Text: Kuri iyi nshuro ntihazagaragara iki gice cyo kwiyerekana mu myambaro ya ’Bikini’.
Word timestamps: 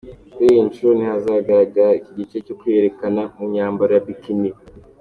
Kuri 0.33 0.47
iyi 0.53 0.67
nshuro 0.67 0.91
ntihazagaragara 0.95 1.95
iki 1.99 2.11
gice 2.19 2.37
cyo 2.45 2.53
kwiyerekana 2.59 3.21
mu 3.37 3.45
myambaro 3.51 3.91
ya 3.95 4.03
’Bikini’. 4.05 4.49